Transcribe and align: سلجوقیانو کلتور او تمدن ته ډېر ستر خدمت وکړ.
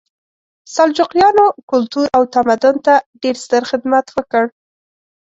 سلجوقیانو 0.75 1.45
کلتور 1.71 2.07
او 2.15 2.23
تمدن 2.35 2.75
ته 2.85 2.93
ډېر 3.21 3.35
ستر 3.43 3.61
خدمت 3.69 4.05
وکړ. 4.15 4.43